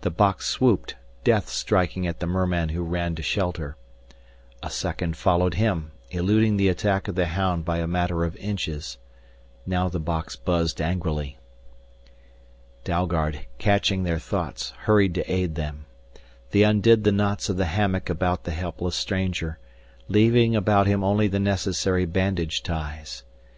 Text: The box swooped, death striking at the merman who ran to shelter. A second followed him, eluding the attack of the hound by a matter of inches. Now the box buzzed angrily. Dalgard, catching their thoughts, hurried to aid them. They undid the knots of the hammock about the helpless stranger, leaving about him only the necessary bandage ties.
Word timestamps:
The 0.00 0.08
box 0.10 0.46
swooped, 0.46 0.96
death 1.24 1.50
striking 1.50 2.06
at 2.06 2.20
the 2.20 2.26
merman 2.26 2.70
who 2.70 2.82
ran 2.82 3.14
to 3.16 3.22
shelter. 3.22 3.76
A 4.62 4.70
second 4.70 5.14
followed 5.18 5.52
him, 5.60 5.90
eluding 6.10 6.56
the 6.56 6.68
attack 6.70 7.06
of 7.06 7.16
the 7.16 7.26
hound 7.26 7.66
by 7.66 7.76
a 7.80 7.86
matter 7.86 8.24
of 8.24 8.34
inches. 8.36 8.96
Now 9.66 9.90
the 9.90 10.00
box 10.00 10.36
buzzed 10.36 10.80
angrily. 10.80 11.36
Dalgard, 12.82 13.40
catching 13.58 14.04
their 14.04 14.18
thoughts, 14.18 14.70
hurried 14.70 15.12
to 15.16 15.30
aid 15.30 15.54
them. 15.54 15.84
They 16.50 16.62
undid 16.62 17.04
the 17.04 17.12
knots 17.12 17.50
of 17.50 17.58
the 17.58 17.66
hammock 17.66 18.08
about 18.08 18.44
the 18.44 18.52
helpless 18.52 18.96
stranger, 18.96 19.58
leaving 20.08 20.56
about 20.56 20.86
him 20.86 21.04
only 21.04 21.28
the 21.28 21.40
necessary 21.40 22.06
bandage 22.06 22.62
ties. 22.62 23.22